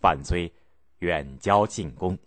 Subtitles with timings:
[0.00, 0.50] 范睢
[0.98, 2.18] 远交近攻。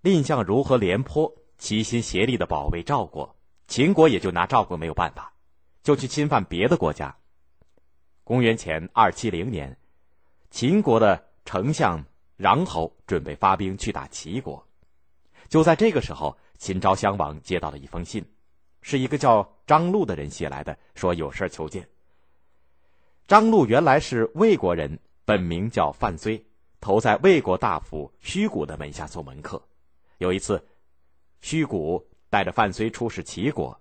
[0.00, 3.36] 蔺相如和廉颇齐心协力的保卫赵国，
[3.66, 5.32] 秦国也就拿赵国没有办法，
[5.82, 7.16] 就去侵犯别的国家。
[8.24, 9.76] 公元前二七零年，
[10.50, 12.04] 秦国的丞相
[12.38, 14.66] 穰侯准备发兵去打齐国，
[15.48, 18.24] 就在这个时候，秦昭襄王接到了一封信，
[18.80, 21.88] 是一个叫张禄的人写来的，说有事求见。
[23.28, 26.42] 张禄原来是魏国人，本名叫范睢，
[26.80, 29.62] 投在魏国大夫虚谷的门下做门客。
[30.18, 30.66] 有一次，
[31.40, 33.80] 虚谷带着范睢出使齐国，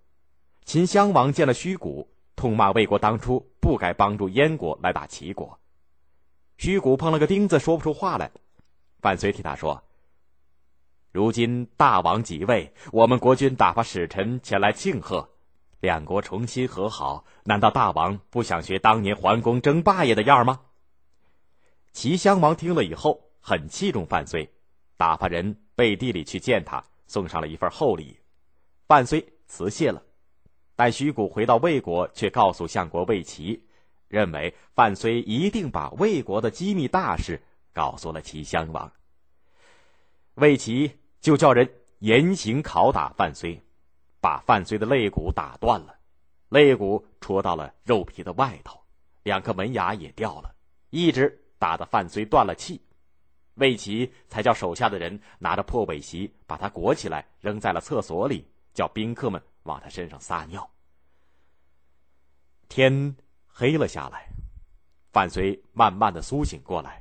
[0.66, 5.60] 秦襄王见了虚谷，痛骂魏国当初不该帮助燕国来打齐国。
[6.58, 8.32] 虚谷碰了个钉子，说不出话来。
[9.02, 9.84] 范睢替他说
[11.12, 15.32] ：“如今大王即位，我们国君打发使臣前来庆贺，
[15.80, 20.62] 两国重新和好，难道大王不想学当年桓公争霸业的样吗？”
[21.94, 24.48] 齐襄王听了以后，很器重范睢，
[24.98, 25.58] 打发人。
[25.74, 28.20] 背地里去见他，送上了一份厚礼，
[28.88, 30.04] 范睢辞谢了。
[30.76, 33.66] 但徐谷回到魏国，却告诉相国魏齐，
[34.08, 37.42] 认为范睢一定把魏国的机密大事
[37.74, 38.92] 告诉了齐襄王。
[40.36, 43.60] 魏齐就叫人严刑拷打范睢，
[44.20, 45.96] 把范睢的肋骨打断了，
[46.50, 48.80] 肋骨戳到了肉皮的外头，
[49.24, 50.54] 两颗门牙也掉了，
[50.92, 52.82] 一直打得范睢断了气。
[53.54, 60.68] 魏齐才叫手下的人拿着破苇席把他裹起来，扔在了厕所里，叫宾客们往他身上撒尿。
[62.68, 64.28] 天黑了下来，
[65.12, 67.00] 范睢慢慢的苏醒过来，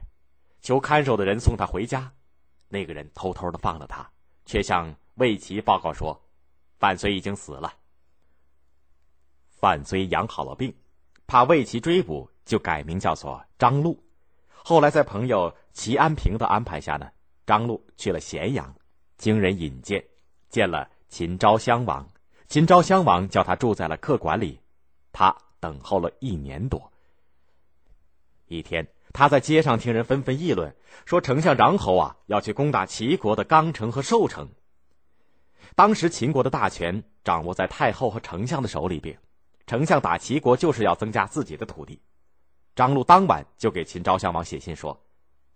[0.60, 2.12] 求看守的人送他回家。
[2.68, 4.06] 那个人偷偷的放了他，
[4.44, 6.20] 却向魏齐报告说，
[6.78, 7.72] 范睢已经死了。
[9.48, 10.74] 范睢养好了病，
[11.26, 13.98] 怕魏齐追捕，就改名叫做张禄。
[14.62, 17.10] 后来在朋友齐安平的安排下呢，
[17.46, 18.74] 张禄去了咸阳，
[19.16, 20.04] 经人引荐，
[20.48, 22.08] 见了秦昭襄王。
[22.48, 24.60] 秦昭襄王叫他住在了客馆里，
[25.12, 26.92] 他等候了一年多。
[28.46, 30.74] 一天，他在街上听人纷纷议论，
[31.04, 34.48] 说丞相穰侯啊要去攻打齐国的刚城和寿城。
[35.76, 39.16] 当时秦国的大权掌握在太后和丞相的手里边，
[39.66, 42.00] 丞相打齐国就是要增加自己的土地。
[42.74, 44.98] 张禄当晚就给秦昭襄王写信说，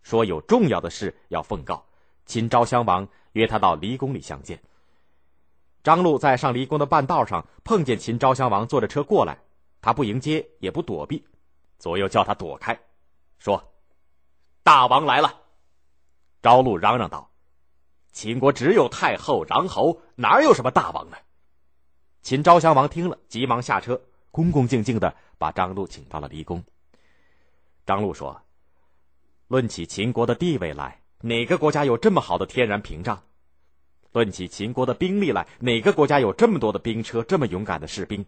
[0.02, 1.84] 说有重要的事要奉告。
[2.26, 4.60] 秦昭襄王约他到离宫里相见。
[5.82, 9.38] 张禄在上离宫的半道上碰见秦昭襄王坐着车过来，
[9.82, 11.24] 他不迎接也不躲避，
[11.78, 12.78] 左右叫他躲开，
[13.38, 13.72] 说
[14.64, 15.42] ：“大王来了。”
[16.40, 17.30] 昭禄嚷嚷道
[18.12, 21.16] ：“秦国只有太后、穰侯，哪有什么大王呢？”
[22.22, 26.64] 秦昭襄王听了，急忙下车，恭恭敬敬的把张禄请到了离宫。
[27.86, 28.40] 张禄说
[29.48, 33.22] ：“论起秦国的地位来，哪个国家有这么好的天然屏障？
[34.12, 38.24] 论起秦国的兵力来，哪个国家有这么多的兵车、这么勇敢的士兵？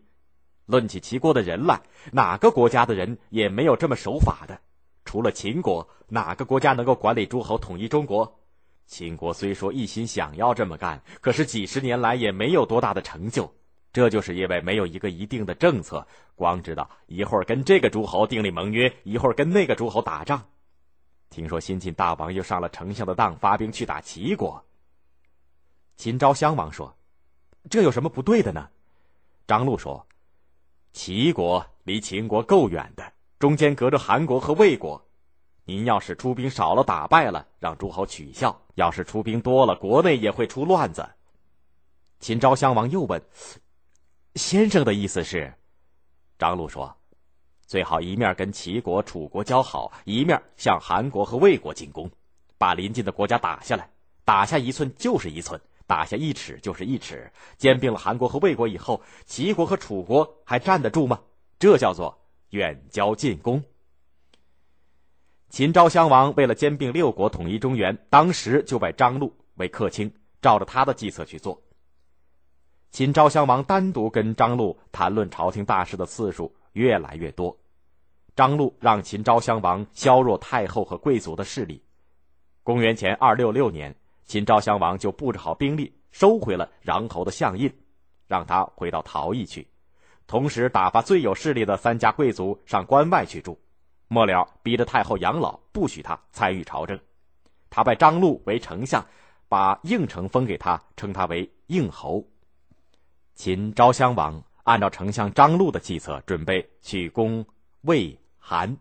[0.66, 1.80] 论起齐国的人来，
[2.12, 4.60] 哪个国家的人也没有这么守法的。
[5.06, 8.40] 除了秦国，哪个国家能够管理诸侯、统一中国？
[8.86, 13.54] 秦国虽说一心想要这么干，可是几十年来也没有多大的成就。”
[13.96, 20.44] 这就是因为没有一个一定的政策，光知道一会儿跟这个诸侯订立盟约，一会儿跟那个诸侯打仗。
[21.30, 24.62] 听说新晋大王又上了丞相的当，发兵去打齐国。
[25.96, 26.94] 秦昭襄王说
[27.70, 28.68] ：“这有什么不对的呢？”
[29.48, 30.06] 张禄说
[30.92, 35.02] ：“齐国离秦国够远的，中间隔着韩国和魏国。
[35.64, 41.08] 您要是出兵少了，打败了，让诸侯取笑；要是出兵多了，国内也会出乱子。”
[42.20, 43.22] 秦昭襄王又问。
[44.36, 45.50] 先生的意思是，
[46.38, 46.94] 张禄说
[47.66, 52.10] ：“最好一面跟齐国、楚国交好，一面向韩国和魏国进攻，
[52.58, 53.90] 把邻近的国家打下来。
[54.26, 57.32] 打下一寸就是一寸，打下一尺就是一尺。
[57.56, 61.18] 兼并了韩国和魏国以后，齐国和楚国还站得住吗？
[61.58, 63.64] 这叫做远交近攻。”
[65.48, 70.12] 秦昭襄王为了兼并六国、统一中原，当时就拜张禄为客卿，
[70.42, 71.62] 照着他的计策去做。
[72.96, 77.54] 秦昭襄王单独跟张禄谈论朝廷大事的次数越来越多，
[78.34, 81.84] 张禄让秦昭襄王削弱太后和贵族的势力。
[82.62, 83.94] 公元前二六六年，
[84.24, 87.70] 秦昭襄王就布置好兵力，收回了穰侯的相印，
[88.26, 89.68] 让他回到陶邑去，
[90.26, 93.60] 同时打发最有势力的三家贵族上关外去住。
[94.08, 96.98] 末了，逼着太后养老，不许他参与朝政。
[97.68, 99.04] 他拜张禄为丞相，
[99.50, 102.26] 把应城封给他，称他为应侯。
[103.36, 107.44] 秦昭襄王按照丞相张禄的计策，准备去攻
[107.82, 108.78] 魏、韩。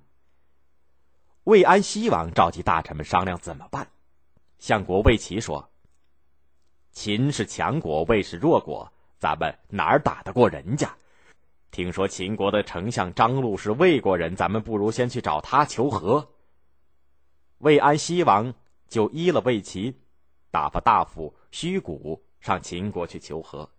[1.43, 3.85] 魏安西王召集大臣们商量怎么办。
[4.57, 5.69] 相国魏齐说
[6.93, 10.95] ：“秦是强国，魏是弱国，咱们哪儿打得过人家？
[11.69, 16.29] 听说秦国的丞相张禄是魏国人，咱们不如先去找他求和。”
[17.59, 18.53] 魏安西王
[18.87, 19.99] 就依了魏齐，
[20.49, 23.69] 打发大夫虚谷上秦国去求和。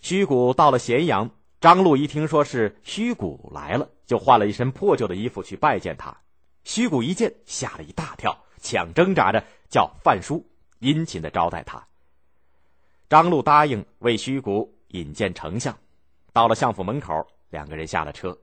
[0.00, 1.30] 虚谷到了咸阳，
[1.60, 6.16] 张禄一听说是虚谷来了，就换了一身破旧的衣服去拜见他。
[6.64, 10.46] 虚谷一见，吓了一大跳，抢挣扎着叫范叔
[10.78, 11.86] 殷勤的招待他。
[13.08, 15.76] 张禄答应为虚谷引见丞相。
[16.32, 18.38] 到了相府门口，两个人下了车。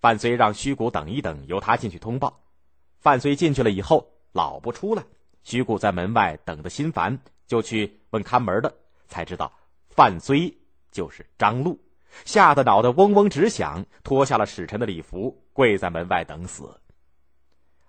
[0.00, 2.42] 范睢让虚谷等一等，由他进去通报。
[3.00, 5.02] 范睢进去了以后，老不出来。
[5.42, 8.74] 虚谷在门外等得心烦，就去问看门的，
[9.08, 9.50] 才知道
[9.88, 10.54] 范睢
[10.96, 11.78] 就是张禄，
[12.24, 16.80] 吓得脑袋嗡嗡直响，脱下了使臣的礼服，跪在门外等死。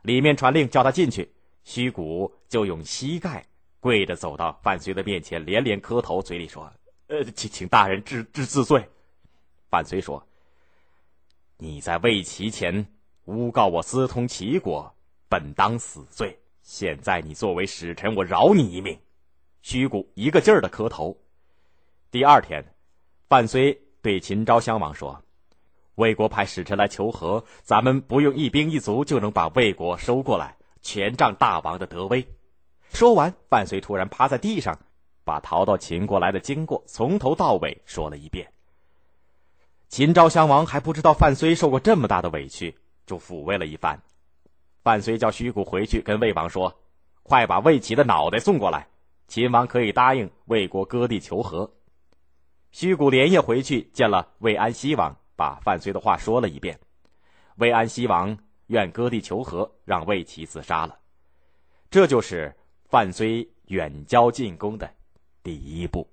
[0.01, 1.33] 里面传令叫他进去，
[1.63, 3.45] 虚谷就用膝盖
[3.80, 6.69] 跪着走到范睢的面前，连连磕头，嘴里说
[7.07, 8.86] ：“呃，请请大人治治自罪。”
[9.71, 10.27] 范睢说
[11.57, 12.86] ：“你在魏齐前
[13.24, 14.94] 诬告我私通齐国。”
[15.30, 18.98] 本当死罪，现在你作为使臣，我饶你一命。
[19.62, 21.18] 虚谷一个劲儿的磕头。
[22.12, 22.63] 第二天，
[23.30, 25.22] 范睢对秦昭襄王说
[25.96, 32.26] ：“魏国派使臣来求和，咱们不用一兵一卒就能把魏国收过来，全仗大王的德威。”
[32.94, 34.80] 说完，范睢突然趴在地上，
[35.26, 38.50] 把逃到秦国来的经过从头到尾说了一遍。
[39.90, 44.02] 秦昭襄王还不知道范睢受过这么大的委屈，就抚慰了一番。
[44.84, 46.74] 范睢叫虚谷回去跟魏王说
[47.24, 48.88] ：“快把魏齐的脑袋送过来，
[49.28, 51.70] 秦王可以答应魏国割地求和。”
[52.80, 56.80] 虚谷连夜回去见了魏安西王，把范睢的话说了一遍。
[57.56, 58.38] 魏安西王
[58.68, 60.96] 愿割地求和，让魏齐自杀了。
[61.90, 62.56] 这就是
[62.88, 64.88] 范睢远交近攻的
[65.42, 66.08] 第一步。